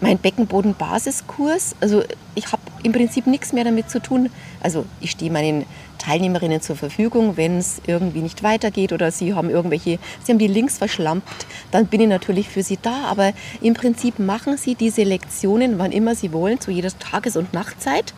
mein 0.00 0.18
Beckenboden-Basiskurs, 0.18 1.76
also 1.80 2.02
ich 2.34 2.52
habe 2.52 2.62
im 2.82 2.92
Prinzip 2.92 3.26
nichts 3.26 3.52
mehr 3.52 3.64
damit 3.64 3.90
zu 3.90 4.00
tun. 4.00 4.30
Also 4.62 4.86
ich 5.00 5.10
stehe 5.10 5.30
meinen 5.30 5.66
Teilnehmerinnen 5.98 6.62
zur 6.62 6.76
Verfügung, 6.76 7.36
wenn 7.36 7.58
es 7.58 7.82
irgendwie 7.86 8.20
nicht 8.20 8.42
weitergeht 8.42 8.92
oder 8.92 9.10
sie 9.10 9.34
haben 9.34 9.50
irgendwelche, 9.50 9.98
sie 10.22 10.32
haben 10.32 10.38
die 10.38 10.46
Links 10.46 10.78
verschlampt, 10.78 11.46
dann 11.70 11.86
bin 11.86 12.00
ich 12.00 12.08
natürlich 12.08 12.48
für 12.48 12.62
sie 12.62 12.78
da. 12.80 13.04
Aber 13.04 13.32
im 13.60 13.74
Prinzip 13.74 14.18
machen 14.18 14.56
sie 14.56 14.74
diese 14.74 15.02
Lektionen, 15.02 15.78
wann 15.78 15.92
immer 15.92 16.14
sie 16.14 16.32
wollen, 16.32 16.60
zu 16.60 16.70
jeder 16.70 16.96
Tages- 16.98 17.36
und 17.36 17.52
Nachtzeit. 17.52 18.14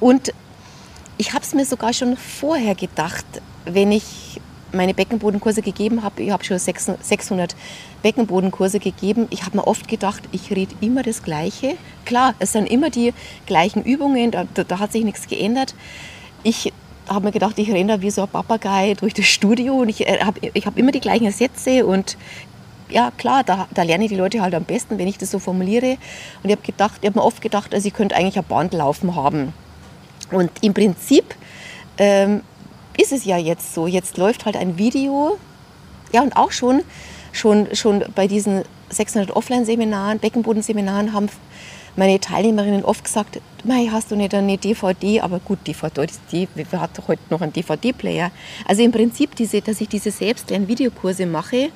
Und 0.00 0.32
ich 1.18 1.32
habe 1.32 1.44
es 1.44 1.54
mir 1.54 1.64
sogar 1.64 1.92
schon 1.92 2.16
vorher 2.16 2.74
gedacht, 2.74 3.24
wenn 3.64 3.92
ich 3.92 4.40
meine 4.72 4.94
Beckenbodenkurse 4.94 5.62
gegeben 5.62 6.02
habe. 6.02 6.22
Ich 6.22 6.30
habe 6.30 6.44
schon 6.44 6.58
600 6.58 7.56
Beckenbodenkurse 8.02 8.78
gegeben. 8.78 9.26
Ich 9.30 9.44
habe 9.44 9.56
mir 9.56 9.66
oft 9.66 9.88
gedacht, 9.88 10.22
ich 10.32 10.50
rede 10.50 10.74
immer 10.80 11.02
das 11.02 11.22
Gleiche. 11.22 11.76
Klar, 12.04 12.34
es 12.38 12.52
sind 12.52 12.70
immer 12.70 12.90
die 12.90 13.12
gleichen 13.46 13.82
Übungen, 13.82 14.30
da, 14.30 14.44
da 14.44 14.78
hat 14.78 14.92
sich 14.92 15.04
nichts 15.04 15.26
geändert. 15.28 15.74
Ich 16.42 16.72
habe 17.08 17.26
mir 17.26 17.32
gedacht, 17.32 17.58
ich 17.58 17.70
renne 17.70 17.96
da 17.96 18.02
wie 18.02 18.10
so 18.10 18.22
ein 18.22 18.28
Papagei 18.28 18.94
durch 18.94 19.14
das 19.14 19.26
Studio 19.26 19.76
und 19.76 19.88
ich 19.88 20.06
äh, 20.06 20.18
habe 20.20 20.40
ich 20.52 20.66
hab 20.66 20.76
immer 20.76 20.92
die 20.92 21.00
gleichen 21.00 21.30
Sätze 21.30 21.86
und 21.86 22.16
ja 22.88 23.10
klar, 23.16 23.42
da, 23.44 23.66
da 23.74 23.82
lerne 23.82 24.04
ich 24.04 24.10
die 24.10 24.16
Leute 24.16 24.40
halt 24.40 24.54
am 24.54 24.64
besten, 24.64 24.98
wenn 24.98 25.08
ich 25.08 25.18
das 25.18 25.30
so 25.30 25.38
formuliere. 25.38 25.96
Und 26.42 26.50
ich 26.50 26.52
habe 26.52 26.62
gedacht, 26.62 26.98
ich 27.00 27.08
habe 27.08 27.18
mir 27.18 27.24
oft 27.24 27.42
gedacht, 27.42 27.74
also 27.74 27.86
ich 27.86 27.94
könnte 27.94 28.14
eigentlich 28.14 28.38
ein 28.38 28.44
Bandlaufen 28.44 29.16
haben. 29.16 29.52
Und 30.30 30.50
im 30.60 30.74
Prinzip 30.74 31.34
ähm, 31.98 32.42
ist 32.98 33.12
es 33.12 33.24
ja 33.24 33.36
jetzt 33.36 33.74
so. 33.74 33.86
Jetzt 33.86 34.16
läuft 34.16 34.46
halt 34.46 34.56
ein 34.56 34.78
Video, 34.78 35.38
ja 36.12 36.22
und 36.22 36.36
auch 36.36 36.52
schon, 36.52 36.82
schon, 37.32 37.74
schon 37.74 38.04
bei 38.14 38.26
diesen 38.26 38.62
600 38.90 39.34
Offline-Seminaren, 39.34 40.18
Beckenbodenseminaren 40.18 41.12
haben 41.12 41.28
meine 41.96 42.20
Teilnehmerinnen 42.20 42.84
oft 42.84 43.04
gesagt, 43.04 43.40
Mei, 43.64 43.88
hast 43.90 44.10
du 44.10 44.16
nicht 44.16 44.34
eine 44.34 44.58
DVD? 44.58 45.22
Aber 45.22 45.38
gut, 45.38 45.58
DVD, 45.66 46.06
hat 46.72 46.98
doch 46.98 47.08
heute 47.08 47.22
noch 47.30 47.40
einen 47.40 47.52
DVD-Player? 47.52 48.30
Also 48.66 48.82
im 48.82 48.92
Prinzip, 48.92 49.34
diese, 49.34 49.62
dass 49.62 49.80
ich 49.80 49.88
diese 49.88 50.10
Selbstlern-Videokurse 50.10 51.26
mache, 51.26 51.70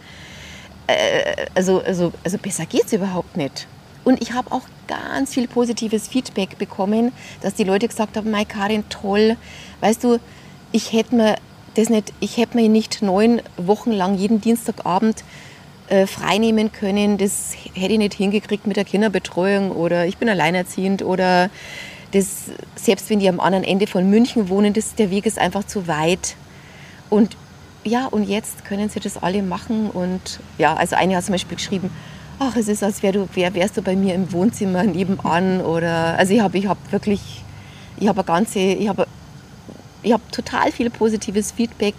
äh, 0.87 1.47
also, 1.55 1.81
also, 1.81 2.13
also 2.23 2.39
besser 2.39 2.67
geht 2.67 2.85
es 2.87 2.93
überhaupt 2.93 3.37
nicht. 3.37 3.67
Und 4.05 4.21
ich 4.23 4.33
habe 4.33 4.53
auch 4.53 4.63
ganz 4.87 5.35
viel 5.35 5.49
positives 5.49 6.09
Feedback 6.09 6.59
bekommen, 6.59 7.13
dass 7.41 7.55
die 7.55 7.65
Leute 7.65 7.89
gesagt 7.89 8.17
haben, 8.17 8.31
Mai 8.31 8.45
Karin, 8.45 8.85
toll, 8.89 9.37
weißt 9.81 10.05
du, 10.05 10.19
ich 10.73 10.93
hätte 10.93 11.15
mir 11.15 11.37
das 11.75 11.89
nicht, 11.89 12.13
ich 12.21 12.37
hätte 12.37 12.57
mir 12.57 12.69
nicht 12.69 13.03
neun 13.03 13.43
Wochen 13.57 13.93
lang 13.93 14.17
jeden 14.17 14.41
Dienstagabend 14.41 15.25
äh, 15.89 16.07
freinehmen 16.07 16.73
können. 16.73 17.19
Das 17.19 17.55
hätte 17.75 17.93
ich 17.93 17.99
nicht 17.99 18.15
hingekriegt 18.15 18.67
mit 18.67 18.77
der 18.77 18.85
Kinderbetreuung 18.85 19.71
oder 19.73 20.07
ich 20.07 20.19
bin 20.19 20.29
alleinerziehend 20.29 21.03
oder 21.03 21.51
das, 22.13 22.51
selbst 22.75 23.09
wenn 23.09 23.21
die 23.21 23.29
am 23.29 23.41
anderen 23.41 23.65
Ende 23.65 23.87
von 23.87 24.09
München 24.11 24.49
wohnen, 24.49 24.73
das, 24.73 24.95
der 24.95 25.11
Weg 25.11 25.27
ist 25.27 25.39
einfach 25.39 25.65
zu 25.65 25.87
weit. 25.87 26.37
Und 27.09 27.37
ja, 27.85 28.07
und 28.07 28.25
jetzt 28.25 28.65
können 28.65 28.89
sie 28.89 29.01
das 29.01 29.23
alle 29.23 29.43
machen. 29.43 29.91
Und 29.91 30.41
ja, 30.59 30.75
also 30.75 30.97
eine 30.97 31.17
hat 31.17 31.25
zum 31.25 31.33
Beispiel 31.33 31.57
geschrieben, 31.57 31.91
ach, 32.39 32.57
es 32.57 32.69
ist, 32.69 32.83
als 32.83 33.03
wär 33.03 33.13
du, 33.13 33.29
wär, 33.35 33.55
wärst 33.55 33.77
du 33.77 33.83
bei 33.83 33.95
mir 33.95 34.15
im 34.15 34.33
Wohnzimmer 34.33 34.83
nebenan. 34.83 35.61
Oder, 35.61 36.19
also 36.19 36.35
ich 36.35 36.41
habe 36.41 36.59
ich 36.59 36.67
hab 36.67 36.79
wirklich, 36.91 37.43
ich 37.99 38.09
habe 38.09 38.25
ganze, 38.25 38.59
ich 38.59 38.89
habe 38.89 39.07
ich 40.03 40.13
hab 40.13 40.33
total 40.33 40.73
viel 40.73 40.91
positives 40.91 41.53
Feedback, 41.53 41.95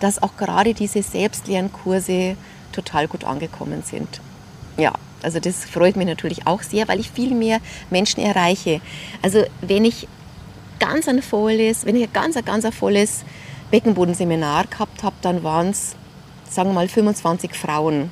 dass 0.00 0.22
auch 0.22 0.36
gerade 0.36 0.74
diese 0.74 1.02
Selbstlernkurse 1.02 2.36
total 2.72 3.08
gut 3.08 3.24
angekommen 3.24 3.82
sind. 3.84 4.20
Ja, 4.76 4.92
also 5.22 5.40
das 5.40 5.64
freut 5.64 5.96
mich 5.96 6.06
natürlich 6.06 6.46
auch 6.46 6.62
sehr, 6.62 6.88
weil 6.88 7.00
ich 7.00 7.10
viel 7.10 7.34
mehr 7.34 7.60
Menschen 7.90 8.22
erreiche. 8.22 8.80
Also 9.22 9.44
wenn 9.60 9.84
ich 9.84 10.08
ganz 10.78 11.08
ein 11.08 11.22
volles, 11.22 11.86
wenn 11.86 11.96
ich 11.96 12.04
ein 12.04 12.12
ganz, 12.12 12.36
ein 12.36 12.44
ganz 12.44 12.64
ein 12.64 12.72
volles 12.72 13.24
Beckenbodenseminar 13.70 14.66
gehabt 14.66 15.02
habe, 15.02 15.16
dann 15.22 15.42
waren 15.42 15.70
es, 15.70 15.96
sagen 16.50 16.70
wir 16.70 16.74
mal, 16.74 16.88
25 16.88 17.54
Frauen. 17.54 18.10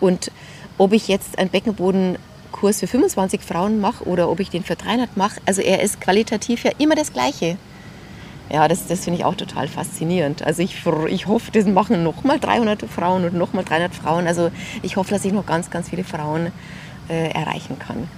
Und 0.00 0.30
ob 0.76 0.92
ich 0.92 1.08
jetzt 1.08 1.38
einen 1.38 1.50
Beckenbodenkurs 1.50 2.80
für 2.80 2.86
25 2.86 3.40
Frauen 3.40 3.80
mache 3.80 4.04
oder 4.04 4.28
ob 4.28 4.40
ich 4.40 4.50
den 4.50 4.64
für 4.64 4.76
300 4.76 5.16
mache, 5.16 5.40
also 5.46 5.62
er 5.62 5.82
ist 5.82 6.00
qualitativ 6.00 6.64
ja 6.64 6.72
immer 6.78 6.94
das 6.94 7.12
Gleiche. 7.12 7.56
Ja, 8.50 8.68
das, 8.68 8.86
das 8.86 9.04
finde 9.04 9.20
ich 9.20 9.24
auch 9.24 9.34
total 9.34 9.68
faszinierend. 9.68 10.42
Also 10.42 10.62
ich, 10.62 10.76
ich 11.08 11.26
hoffe, 11.26 11.50
das 11.50 11.66
machen 11.66 12.02
nochmal 12.02 12.38
300 12.38 12.82
Frauen 12.82 13.24
und 13.24 13.34
nochmal 13.34 13.64
300 13.64 13.94
Frauen. 13.94 14.26
Also 14.26 14.50
ich 14.82 14.96
hoffe, 14.96 15.10
dass 15.10 15.24
ich 15.24 15.32
noch 15.32 15.46
ganz, 15.46 15.70
ganz 15.70 15.88
viele 15.88 16.04
Frauen 16.04 16.52
äh, 17.08 17.30
erreichen 17.30 17.78
kann. 17.78 18.08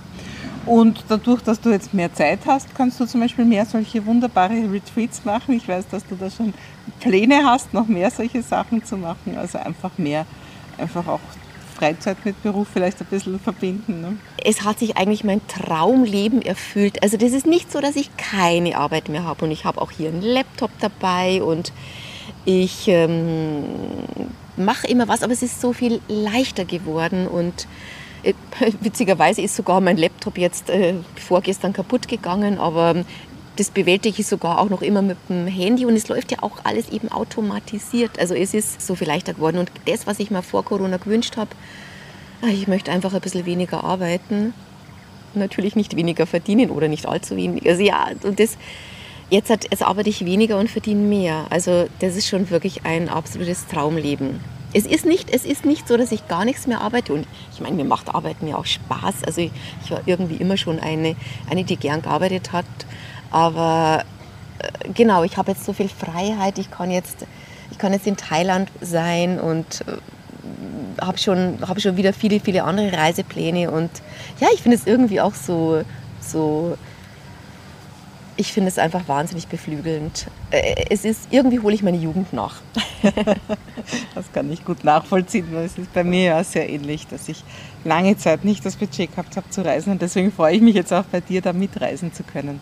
Und 0.66 1.04
dadurch, 1.09 1.42
dass 1.42 1.61
du 1.61 1.71
jetzt 1.71 1.95
mehr 1.95 2.12
Zeit 2.12 2.40
hast, 2.45 2.75
kannst 2.75 2.99
du 2.99 3.06
zum 3.06 3.21
Beispiel 3.21 3.45
mehr 3.45 3.64
solche 3.64 4.04
wunderbare 4.04 4.71
Retreats 4.71 5.25
machen. 5.25 5.54
Ich 5.54 5.68
weiß, 5.68 5.87
dass 5.88 6.04
du 6.04 6.16
da 6.16 6.28
schon 6.28 6.52
Pläne 6.99 7.42
hast, 7.45 7.73
noch 7.73 7.87
mehr 7.87 8.11
solche 8.11 8.42
Sachen 8.42 8.85
zu 8.85 8.97
machen. 8.97 9.38
Also 9.38 9.59
einfach 9.59 9.97
mehr, 9.97 10.26
einfach 10.76 11.06
auch 11.06 11.21
Freizeit 11.76 12.25
mit 12.25 12.42
Beruf 12.42 12.68
vielleicht 12.73 13.00
ein 13.00 13.06
bisschen 13.06 13.38
verbinden. 13.38 14.00
Ne? 14.00 14.16
Es 14.42 14.64
hat 14.64 14.78
sich 14.78 14.97
eigentlich 14.97 15.25
mein 15.25 15.47
Traumleben 15.47 16.42
erfüllt. 16.42 17.02
Also 17.02 17.16
das 17.16 17.33
ist 17.33 17.47
nicht 17.47 17.71
so, 17.71 17.80
dass 17.80 17.97
ich 17.97 18.16
keine 18.16 18.76
Arbeit 18.76 19.09
mehr 19.09 19.25
habe 19.25 19.45
und 19.45 19.50
ich 19.50 19.64
habe 19.64 19.80
auch 19.80 19.90
hier 19.90 20.09
einen 20.09 20.23
Laptop 20.23 20.71
dabei 20.80 21.42
und 21.42 21.73
ich 22.45 22.88
ähm, 22.88 23.64
mache 24.56 24.87
immer 24.87 25.09
was, 25.09 25.23
aber 25.23 25.33
es 25.33 25.42
ist 25.42 25.61
so 25.61 25.73
viel 25.73 26.00
leichter 26.09 26.64
geworden 26.64 27.26
und 27.26 27.66
äh, 28.23 28.33
witzigerweise 28.80 29.42
ist 29.42 29.56
sogar 29.56 29.80
mein 29.80 29.97
Laptop 29.97 30.38
jetzt 30.38 30.71
äh, 30.71 30.95
vorgestern 31.16 31.73
kaputt 31.73 32.09
gegangen, 32.09 32.59
aber 32.59 33.04
das 33.56 33.70
bewältige 33.70 34.20
ich 34.20 34.26
sogar 34.26 34.58
auch 34.58 34.68
noch 34.68 34.82
immer 34.82 35.02
mit 35.02 35.16
dem 35.28 35.46
Handy 35.46 35.86
und 35.86 35.94
es 35.94 36.08
läuft 36.08 36.30
ja 36.30 36.38
auch 36.42 36.58
alles 36.64 36.90
eben 36.90 37.10
automatisiert. 37.10 38.18
Also 38.18 38.34
es 38.34 38.54
ist 38.54 38.86
so 38.86 38.94
viel 38.94 39.08
leichter 39.08 39.34
geworden. 39.34 39.58
Und 39.58 39.70
das, 39.86 40.06
was 40.06 40.18
ich 40.18 40.30
mir 40.30 40.42
vor 40.42 40.64
Corona 40.64 40.98
gewünscht 40.98 41.36
habe, 41.36 41.50
ah, 42.42 42.48
ich 42.48 42.68
möchte 42.68 42.92
einfach 42.92 43.14
ein 43.14 43.20
bisschen 43.20 43.46
weniger 43.46 43.82
arbeiten. 43.82 44.52
Natürlich 45.34 45.75
nicht 45.75 45.96
weniger 45.96 46.26
verdienen 46.26 46.70
oder 46.70 46.88
nicht 46.88 47.06
allzu 47.06 47.36
wenig. 47.36 47.68
Also 47.68 47.82
ja, 47.82 48.10
und 48.22 48.38
das, 48.38 48.56
jetzt, 49.30 49.50
hat, 49.50 49.64
jetzt 49.70 49.82
arbeite 49.82 50.10
ich 50.10 50.25
weniger 50.25 50.58
und 50.58 50.70
verdiene 50.70 51.02
mehr. 51.02 51.46
Also 51.50 51.88
das 52.00 52.16
ist 52.16 52.28
schon 52.28 52.50
wirklich 52.50 52.84
ein 52.84 53.08
absolutes 53.08 53.66
Traumleben. 53.66 54.40
Es 54.72 54.84
ist, 54.84 55.06
nicht, 55.06 55.30
es 55.30 55.46
ist 55.46 55.64
nicht 55.64 55.88
so, 55.88 55.96
dass 55.96 56.12
ich 56.12 56.28
gar 56.28 56.44
nichts 56.44 56.66
mehr 56.66 56.82
arbeite. 56.82 57.14
Und 57.14 57.26
ich 57.54 57.60
meine, 57.60 57.76
mir 57.76 57.84
macht 57.84 58.14
Arbeiten 58.14 58.46
ja 58.46 58.56
auch 58.56 58.66
Spaß. 58.66 59.25
Also 59.25 59.40
ich, 59.40 59.50
ich 59.84 59.90
war 59.90 60.02
irgendwie 60.04 60.36
immer 60.36 60.58
schon 60.58 60.80
eine, 60.80 61.16
eine, 61.48 61.64
die 61.64 61.76
gern 61.76 62.02
gearbeitet 62.02 62.52
hat. 62.52 62.66
Aber 63.30 64.04
äh, 64.59 64.88
genau, 64.92 65.25
ich 65.25 65.37
habe 65.37 65.52
jetzt 65.52 65.64
so 65.64 65.73
viel 65.73 65.88
Freiheit. 65.88 66.59
Ich 66.59 66.71
kann 66.71 66.90
jetzt, 66.90 67.26
ich 67.71 67.78
kann 67.78 67.92
jetzt 67.92 68.06
in 68.06 68.16
Thailand 68.16 68.71
sein 68.80 69.38
und 69.40 69.83
äh, 69.87 71.02
habe 71.02 71.18
schon, 71.18 71.59
hab 71.66 71.80
schon 71.80 71.97
wieder 71.97 72.12
viele, 72.12 72.40
viele 72.40 72.64
andere 72.64 72.97
Reisepläne. 72.97 73.71
Und 73.71 73.90
ja, 74.40 74.49
ich 74.54 74.62
finde 74.62 74.76
es 74.76 74.87
irgendwie 74.87 75.21
auch 75.21 75.35
so, 75.35 75.83
so 76.21 76.76
ich 78.37 78.52
finde 78.52 78.68
es 78.68 78.78
einfach 78.78 79.09
wahnsinnig 79.09 79.49
beflügelnd. 79.49 80.26
Äh, 80.50 80.86
es 80.90 81.04
ist, 81.04 81.28
irgendwie 81.30 81.58
hole 81.60 81.74
ich 81.74 81.82
meine 81.82 81.96
Jugend 81.96 82.32
nach. 82.32 82.62
das 84.14 84.32
kann 84.32 84.50
ich 84.52 84.64
gut 84.64 84.84
nachvollziehen, 84.84 85.46
weil 85.52 85.64
es 85.64 85.76
ist 85.76 85.92
bei 85.92 86.04
mir 86.04 86.22
ja 86.22 86.44
sehr 86.44 86.68
ähnlich, 86.68 87.06
dass 87.06 87.28
ich 87.28 87.42
lange 87.84 88.16
Zeit 88.16 88.44
nicht 88.44 88.64
das 88.64 88.76
Budget 88.76 89.10
gehabt 89.10 89.36
habe 89.36 89.48
zu 89.50 89.64
reisen 89.64 89.92
und 89.92 90.02
deswegen 90.02 90.32
freue 90.32 90.56
ich 90.56 90.62
mich 90.62 90.74
jetzt 90.74 90.92
auch 90.92 91.04
bei 91.04 91.20
dir, 91.20 91.40
da 91.40 91.52
mitreisen 91.52 92.12
zu 92.12 92.22
können. 92.22 92.60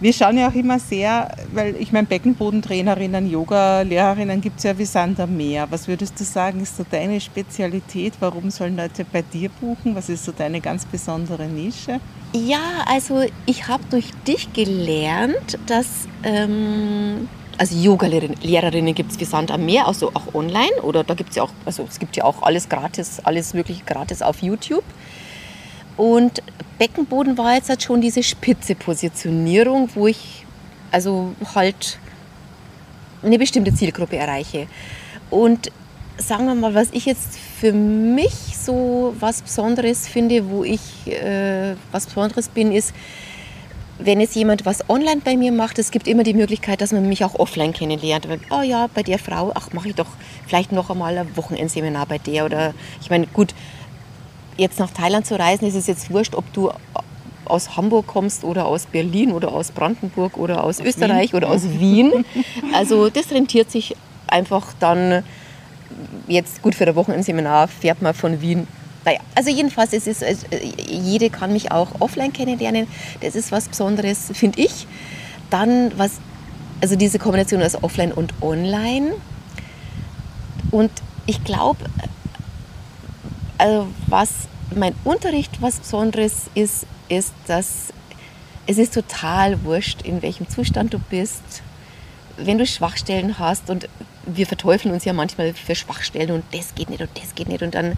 Wir 0.00 0.12
schauen 0.12 0.36
ja 0.36 0.48
auch 0.48 0.54
immer 0.54 0.78
sehr, 0.78 1.34
weil 1.52 1.76
ich 1.76 1.92
meine, 1.92 2.06
Beckenbodentrainerinnen, 2.06 3.30
Yoga-Lehrerinnen 3.30 4.40
gibt 4.40 4.58
es 4.58 4.64
ja 4.64 4.76
wie 4.76 4.84
Sand 4.84 5.20
am 5.20 5.36
Meer. 5.36 5.66
Was 5.70 5.86
würdest 5.86 6.18
du 6.18 6.24
sagen, 6.24 6.60
ist 6.60 6.76
so 6.76 6.84
deine 6.90 7.20
Spezialität? 7.20 8.14
Warum 8.20 8.50
sollen 8.50 8.76
Leute 8.76 9.04
bei 9.04 9.22
dir 9.22 9.50
buchen? 9.60 9.94
Was 9.94 10.08
ist 10.08 10.24
so 10.24 10.32
deine 10.32 10.60
ganz 10.60 10.84
besondere 10.84 11.46
Nische? 11.46 12.00
Ja, 12.34 12.84
also 12.86 13.24
ich 13.46 13.68
habe 13.68 13.84
durch 13.90 14.10
dich 14.26 14.52
gelernt, 14.52 15.58
dass 15.66 16.08
ähm, 16.24 17.28
also 17.58 17.76
Yoga-Lehrerinnen 17.76 18.94
gibt 18.94 19.12
es 19.12 19.20
wie 19.20 19.24
Sand 19.24 19.50
am 19.50 19.64
Meer, 19.64 19.86
also 19.86 20.10
auch 20.14 20.34
online 20.34 20.82
oder 20.82 21.04
da 21.04 21.14
gibt 21.14 21.30
es 21.30 21.36
ja 21.36 21.44
auch, 21.44 21.52
also 21.64 21.86
es 21.88 21.98
gibt 21.98 22.16
ja 22.16 22.24
auch 22.24 22.42
alles 22.42 22.68
gratis, 22.68 23.20
alles 23.22 23.54
mögliche 23.54 23.84
gratis 23.84 24.22
auf 24.22 24.42
YouTube. 24.42 24.84
Und 25.96 26.42
Beckenboden 26.78 27.38
war 27.38 27.54
jetzt 27.54 27.68
halt 27.68 27.82
schon 27.82 28.00
diese 28.00 28.22
spitze 28.22 28.74
Positionierung, 28.74 29.88
wo 29.94 30.08
ich 30.08 30.44
also 30.90 31.34
halt 31.54 31.98
eine 33.22 33.38
bestimmte 33.38 33.72
Zielgruppe 33.72 34.16
erreiche. 34.16 34.66
Und 35.30 35.70
sagen 36.16 36.46
wir 36.46 36.54
mal, 36.54 36.74
was 36.74 36.88
ich 36.92 37.06
jetzt 37.06 37.38
für 37.38 37.72
mich 37.72 38.32
so 38.56 39.14
was 39.20 39.42
Besonderes 39.42 40.08
finde, 40.08 40.48
wo 40.48 40.64
ich 40.64 41.06
äh, 41.06 41.76
was 41.92 42.06
Besonderes 42.06 42.48
bin, 42.48 42.72
ist, 42.72 42.92
wenn 43.98 44.20
jetzt 44.20 44.34
jemand 44.34 44.66
was 44.66 44.88
online 44.88 45.20
bei 45.24 45.36
mir 45.36 45.52
macht, 45.52 45.78
es 45.78 45.90
gibt 45.90 46.08
immer 46.08 46.24
die 46.24 46.34
Möglichkeit, 46.34 46.80
dass 46.80 46.92
man 46.92 47.08
mich 47.08 47.24
auch 47.24 47.34
offline 47.36 47.72
kennenlernt. 47.72 48.26
Oh 48.50 48.62
ja, 48.62 48.88
bei 48.92 49.02
der 49.02 49.18
Frau, 49.18 49.52
ach, 49.54 49.72
mache 49.72 49.88
ich 49.88 49.94
doch 49.94 50.08
vielleicht 50.46 50.72
noch 50.72 50.90
einmal 50.90 51.16
ein 51.16 51.36
Wochenendseminar 51.36 52.06
bei 52.06 52.18
der. 52.18 52.44
Oder 52.44 52.74
ich 53.00 53.10
meine, 53.10 53.26
gut, 53.28 53.54
jetzt 54.56 54.78
nach 54.78 54.90
Thailand 54.90 55.26
zu 55.26 55.38
reisen, 55.38 55.66
ist 55.66 55.74
es 55.74 55.86
jetzt 55.86 56.10
wurscht, 56.10 56.34
ob 56.34 56.52
du 56.52 56.70
aus 57.44 57.76
Hamburg 57.76 58.06
kommst 58.06 58.44
oder 58.44 58.66
aus 58.66 58.86
Berlin 58.86 59.32
oder 59.32 59.52
aus 59.52 59.70
Brandenburg 59.70 60.38
oder 60.38 60.64
aus, 60.64 60.80
aus 60.80 60.86
Österreich 60.86 61.32
Wien. 61.32 61.36
oder 61.36 61.50
aus 61.50 61.62
Wien. 61.64 62.24
Also 62.72 63.10
das 63.10 63.30
rentiert 63.30 63.70
sich 63.70 63.94
einfach 64.26 64.72
dann 64.80 65.22
jetzt 66.26 66.62
gut 66.62 66.74
für 66.74 66.86
ein 66.86 66.96
Wochenendseminar 66.96 67.68
fährt 67.68 68.02
man 68.02 68.14
von 68.14 68.40
Wien. 68.40 68.66
Naja, 69.04 69.20
also 69.34 69.50
jedenfalls 69.50 69.92
ist 69.92 70.06
es, 70.06 70.46
jede 70.88 71.30
kann 71.30 71.52
mich 71.52 71.70
auch 71.70 72.00
offline 72.00 72.32
kennenlernen. 72.32 72.86
Das 73.20 73.34
ist 73.34 73.52
was 73.52 73.68
Besonderes, 73.68 74.30
finde 74.32 74.62
ich. 74.62 74.86
Dann 75.50 75.92
was, 75.98 76.12
also 76.80 76.96
diese 76.96 77.18
Kombination 77.18 77.62
aus 77.62 77.82
offline 77.82 78.12
und 78.12 78.32
online. 78.40 79.12
Und 80.70 80.90
ich 81.26 81.44
glaube, 81.44 81.84
also 83.58 83.86
was 84.06 84.30
mein 84.74 84.94
Unterricht 85.04 85.60
was 85.60 85.80
Besonderes 85.80 86.44
ist, 86.54 86.86
ist, 87.08 87.32
dass 87.46 87.92
es 88.66 88.78
ist 88.78 88.94
total 88.94 89.62
wurscht, 89.64 90.02
in 90.02 90.22
welchem 90.22 90.48
Zustand 90.48 90.94
du 90.94 90.98
bist. 90.98 91.42
Wenn 92.36 92.58
du 92.58 92.66
Schwachstellen 92.66 93.38
hast 93.38 93.68
und 93.68 93.88
wir 94.26 94.46
verteufeln 94.46 94.94
uns 94.94 95.04
ja 95.04 95.12
manchmal 95.12 95.54
für 95.54 95.74
Schwachstellen 95.74 96.30
und 96.30 96.44
das 96.52 96.74
geht 96.74 96.90
nicht 96.90 97.00
und 97.00 97.10
das 97.14 97.34
geht 97.34 97.48
nicht. 97.48 97.62
Und 97.62 97.74
dann 97.74 97.94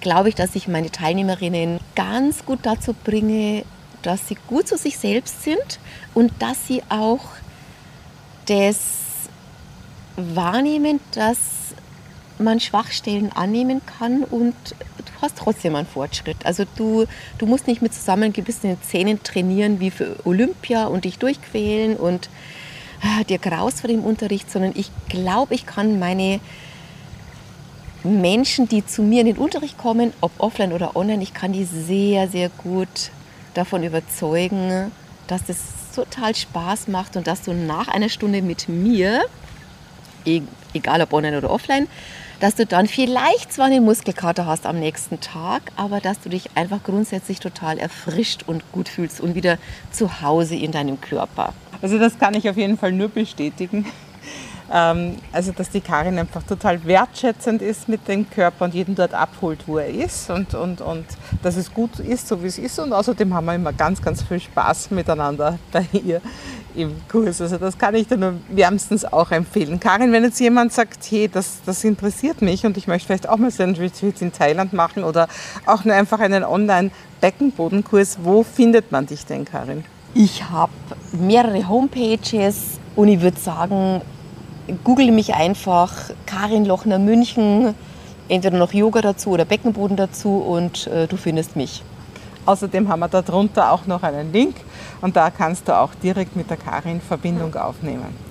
glaube 0.00 0.28
ich, 0.28 0.34
dass 0.34 0.54
ich 0.54 0.68
meine 0.68 0.90
Teilnehmerinnen 0.90 1.80
ganz 1.94 2.44
gut 2.44 2.60
dazu 2.62 2.94
bringe, 3.04 3.64
dass 4.02 4.28
sie 4.28 4.36
gut 4.46 4.66
zu 4.66 4.76
sich 4.76 4.98
selbst 4.98 5.42
sind 5.42 5.78
und 6.14 6.32
dass 6.38 6.66
sie 6.66 6.82
auch 6.88 7.24
das 8.46 8.78
wahrnehmen, 10.16 11.00
dass 11.12 11.38
man 12.38 12.58
Schwachstellen 12.58 13.30
annehmen 13.32 13.82
kann 13.84 14.24
und 14.24 14.54
du 14.98 15.22
hast 15.22 15.36
trotzdem 15.36 15.76
einen 15.76 15.86
Fortschritt. 15.86 16.38
Also 16.44 16.64
du, 16.76 17.04
du 17.38 17.46
musst 17.46 17.66
nicht 17.66 17.82
mit 17.82 17.92
zusammengebissenen 17.92 18.78
Zähnen 18.82 19.22
trainieren 19.22 19.78
wie 19.78 19.90
für 19.90 20.16
Olympia 20.24 20.86
und 20.86 21.04
dich 21.04 21.18
durchquälen 21.18 21.96
und 21.96 22.30
dir 23.28 23.38
graust 23.38 23.80
vor 23.80 23.88
dem 23.88 24.04
Unterricht, 24.04 24.50
sondern 24.50 24.72
ich 24.74 24.90
glaube, 25.08 25.54
ich 25.54 25.66
kann 25.66 25.98
meine 25.98 26.40
Menschen, 28.02 28.68
die 28.68 28.84
zu 28.84 29.02
mir 29.02 29.20
in 29.20 29.26
den 29.26 29.36
Unterricht 29.36 29.76
kommen, 29.76 30.12
ob 30.20 30.32
offline 30.38 30.72
oder 30.72 30.96
online, 30.96 31.22
ich 31.22 31.34
kann 31.34 31.52
die 31.52 31.64
sehr, 31.64 32.28
sehr 32.28 32.48
gut 32.48 33.10
davon 33.54 33.82
überzeugen, 33.82 34.90
dass 35.26 35.44
das 35.44 35.58
total 35.94 36.34
Spaß 36.34 36.88
macht 36.88 37.16
und 37.16 37.26
dass 37.26 37.42
du 37.42 37.52
nach 37.52 37.88
einer 37.88 38.08
Stunde 38.08 38.42
mit 38.42 38.68
mir, 38.68 39.22
e-, 40.24 40.42
egal 40.72 41.02
ob 41.02 41.12
online 41.12 41.38
oder 41.38 41.50
offline, 41.50 41.88
dass 42.40 42.54
du 42.54 42.64
dann 42.64 42.86
vielleicht 42.86 43.52
zwar 43.52 43.66
einen 43.66 43.84
Muskelkater 43.84 44.46
hast 44.46 44.64
am 44.64 44.78
nächsten 44.78 45.20
Tag, 45.20 45.72
aber 45.76 46.00
dass 46.00 46.20
du 46.20 46.30
dich 46.30 46.48
einfach 46.54 46.82
grundsätzlich 46.82 47.38
total 47.38 47.78
erfrischt 47.78 48.44
und 48.46 48.72
gut 48.72 48.88
fühlst 48.88 49.20
und 49.20 49.34
wieder 49.34 49.58
zu 49.92 50.22
Hause 50.22 50.56
in 50.56 50.72
deinem 50.72 51.00
Körper. 51.00 51.52
Also 51.82 51.98
das 51.98 52.18
kann 52.18 52.34
ich 52.34 52.48
auf 52.48 52.56
jeden 52.56 52.76
Fall 52.76 52.92
nur 52.92 53.08
bestätigen. 53.08 53.86
Ähm, 54.72 55.16
also 55.32 55.50
dass 55.50 55.70
die 55.70 55.80
Karin 55.80 56.18
einfach 56.18 56.44
total 56.44 56.84
wertschätzend 56.84 57.60
ist 57.60 57.88
mit 57.88 58.06
dem 58.06 58.30
Körper 58.30 58.66
und 58.66 58.74
jeden 58.74 58.94
dort 58.94 59.14
abholt, 59.14 59.64
wo 59.66 59.78
er 59.78 59.88
ist 59.88 60.30
und, 60.30 60.54
und, 60.54 60.80
und 60.80 61.04
dass 61.42 61.56
es 61.56 61.74
gut 61.74 61.98
ist, 61.98 62.28
so 62.28 62.40
wie 62.42 62.46
es 62.46 62.58
ist. 62.58 62.78
Und 62.78 62.92
außerdem 62.92 63.34
haben 63.34 63.46
wir 63.46 63.54
immer 63.56 63.72
ganz, 63.72 64.00
ganz 64.00 64.22
viel 64.22 64.38
Spaß 64.38 64.92
miteinander 64.92 65.58
bei 65.72 65.86
ihr 65.92 66.20
im 66.76 66.94
Kurs. 67.08 67.40
Also 67.40 67.56
das 67.58 67.76
kann 67.76 67.96
ich 67.96 68.06
dir 68.06 68.16
nur 68.16 68.34
wärmstens 68.48 69.04
auch 69.04 69.32
empfehlen. 69.32 69.80
Karin, 69.80 70.12
wenn 70.12 70.22
jetzt 70.22 70.38
jemand 70.38 70.72
sagt, 70.72 71.04
hey, 71.10 71.28
das, 71.28 71.62
das 71.66 71.82
interessiert 71.82 72.40
mich 72.40 72.64
und 72.64 72.76
ich 72.76 72.86
möchte 72.86 73.06
vielleicht 73.06 73.28
auch 73.28 73.38
mal 73.38 73.50
so 73.50 73.64
einen 73.64 73.74
Retreat 73.74 74.22
in 74.22 74.32
Thailand 74.32 74.72
machen 74.72 75.02
oder 75.02 75.26
auch 75.66 75.84
nur 75.84 75.96
einfach 75.96 76.20
einen 76.20 76.44
Online-Beckenbodenkurs, 76.44 78.18
wo 78.22 78.44
findet 78.44 78.92
man 78.92 79.06
dich 79.06 79.26
denn, 79.26 79.44
Karin? 79.44 79.84
Ich 80.14 80.50
habe 80.50 80.72
mehrere 81.12 81.68
Homepages 81.68 82.80
und 82.96 83.06
ich 83.06 83.20
würde 83.20 83.38
sagen, 83.38 84.00
google 84.82 85.12
mich 85.12 85.34
einfach 85.34 85.92
Karin 86.26 86.64
Lochner 86.64 86.98
München, 86.98 87.76
entweder 88.28 88.58
noch 88.58 88.72
Yoga 88.72 89.02
dazu 89.02 89.30
oder 89.30 89.44
Beckenboden 89.44 89.96
dazu 89.96 90.38
und 90.38 90.88
äh, 90.88 91.06
du 91.06 91.16
findest 91.16 91.54
mich. 91.54 91.84
Außerdem 92.44 92.88
haben 92.88 92.98
wir 92.98 93.08
darunter 93.08 93.70
auch 93.70 93.86
noch 93.86 94.02
einen 94.02 94.32
Link 94.32 94.56
und 95.00 95.14
da 95.14 95.30
kannst 95.30 95.68
du 95.68 95.78
auch 95.78 95.94
direkt 96.02 96.34
mit 96.34 96.50
der 96.50 96.56
Karin 96.56 97.00
Verbindung 97.00 97.54
aufnehmen. 97.54 98.29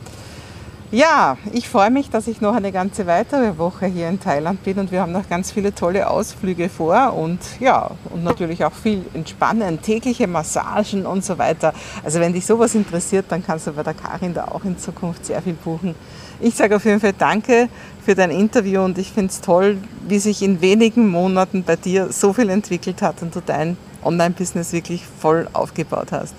Ja, 0.92 1.38
ich 1.54 1.70
freue 1.70 1.92
mich, 1.92 2.10
dass 2.10 2.28
ich 2.28 2.42
noch 2.42 2.56
eine 2.56 2.72
ganze 2.72 3.06
weitere 3.06 3.60
Woche 3.60 3.86
hier 3.86 4.10
in 4.10 4.20
Thailand 4.20 4.64
bin 4.64 4.80
und 4.80 4.92
wir 4.92 5.02
haben 5.02 5.12
noch 5.12 5.30
ganz 5.30 5.52
viele 5.52 5.76
tolle 5.76 6.10
Ausflüge 6.10 6.68
vor 6.68 7.14
und 7.14 7.38
ja, 7.60 7.92
und 8.10 8.24
natürlich 8.24 8.66
auch 8.66 8.74
viel 8.74 9.06
Entspannen, 9.14 9.84
tägliche 9.84 10.26
Massagen 10.26 11.06
und 11.06 11.24
so 11.24 11.38
weiter. 11.38 11.76
Also 12.04 12.20
wenn 12.20 12.34
dich 12.34 12.48
sowas 12.48 12.74
interessiert, 12.74 13.28
dann 13.30 13.46
kannst 13.46 13.68
du 13.68 13.74
bei 13.74 13.84
der 13.84 13.94
Karin 13.94 14.34
da 14.34 14.46
auch 14.46 14.64
in 14.66 14.80
Zukunft 14.80 15.28
sehr 15.28 15.44
viel 15.44 15.54
buchen. 15.54 15.94
Ich 16.40 16.56
sage 16.56 16.76
auf 16.76 16.86
jeden 16.86 17.00
Fall 17.00 17.14
danke 17.16 17.70
für 18.04 18.16
dein 18.16 18.32
Interview 18.32 18.82
und 18.82 18.98
ich 18.98 19.12
finde 19.12 19.30
es 19.30 19.42
toll, 19.42 19.78
wie 20.08 20.18
sich 20.18 20.42
in 20.42 20.60
wenigen 20.60 21.08
Monaten 21.08 21.64
bei 21.64 21.76
dir 21.76 22.12
so 22.12 22.34
viel 22.34 22.50
entwickelt 22.50 23.04
hat 23.04 23.22
und 23.22 23.36
du 23.36 23.42
dein 23.46 23.78
Online-Business 24.04 24.74
wirklich 24.74 25.04
voll 25.06 25.48
aufgebaut 25.54 26.12
hast. 26.12 26.34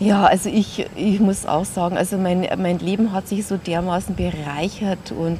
Ja, 0.00 0.24
also 0.24 0.48
ich, 0.48 0.86
ich 0.96 1.20
muss 1.20 1.44
auch 1.44 1.66
sagen, 1.66 1.98
also 1.98 2.16
mein, 2.16 2.48
mein 2.56 2.78
Leben 2.78 3.12
hat 3.12 3.28
sich 3.28 3.46
so 3.46 3.58
dermaßen 3.58 4.16
bereichert 4.16 5.12
und, 5.12 5.38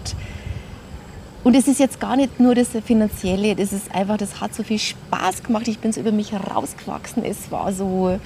und 1.44 1.56
es 1.56 1.66
ist 1.66 1.80
jetzt 1.80 1.98
gar 1.98 2.14
nicht 2.14 2.38
nur 2.38 2.54
das 2.54 2.68
Finanzielle, 2.84 3.56
das 3.56 3.72
ist 3.72 3.94
einfach, 3.94 4.18
das 4.18 4.42
hat 4.42 4.54
so 4.54 4.62
viel 4.62 4.78
Spaß 4.78 5.44
gemacht. 5.44 5.66
Ich 5.66 5.78
bin 5.78 5.92
so 5.92 6.00
über 6.02 6.12
mich 6.12 6.32
herausgewachsen. 6.32 7.24
Es 7.24 7.50
war 7.50 7.72
so, 7.72 8.20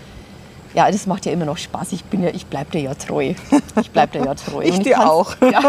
ja, 0.75 0.91
das 0.91 1.07
macht 1.07 1.25
ja 1.25 1.31
immer 1.31 1.45
noch 1.45 1.57
Spaß. 1.57 1.93
Ich 1.93 2.03
bin 2.03 2.25
ja, 2.25 2.31
ich 2.31 2.47
bleibe 2.47 2.73
dir 2.73 2.81
ja 2.81 2.95
treu. 2.95 3.35
Ich 3.81 3.93
bleibe 3.93 4.19
dir 4.19 4.25
ja 4.25 4.35
treu. 4.35 4.61
ich, 4.63 4.75
ich 4.75 4.81
dir 4.81 5.09
auch. 5.09 5.37
Ja. 5.41 5.61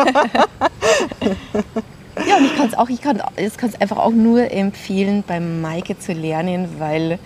ja, 2.27 2.37
und 2.37 2.45
ich 2.45 2.55
kann 2.55 2.67
es 2.67 2.73
auch, 2.73 2.89
ich 2.89 3.01
kann 3.01 3.19
es 3.35 3.81
einfach 3.81 3.97
auch 3.97 4.11
nur 4.11 4.51
empfehlen, 4.51 5.23
beim 5.27 5.61
Maike 5.61 5.99
zu 5.99 6.13
lernen, 6.13 6.79
weil 6.79 7.19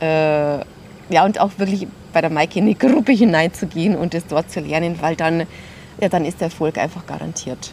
äh, 0.00 0.58
ja 1.10 1.24
und 1.24 1.40
auch 1.40 1.52
wirklich 1.58 1.86
bei 2.12 2.20
der 2.20 2.30
Maike 2.30 2.58
in 2.58 2.66
die 2.66 2.78
Gruppe 2.78 3.12
hineinzugehen 3.12 3.96
und 3.96 4.14
es 4.14 4.26
dort 4.26 4.50
zu 4.50 4.60
lernen, 4.60 4.96
weil 5.00 5.16
dann, 5.16 5.46
ja, 6.00 6.08
dann 6.08 6.24
ist 6.24 6.40
der 6.40 6.46
Erfolg 6.46 6.78
einfach 6.78 7.06
garantiert. 7.06 7.72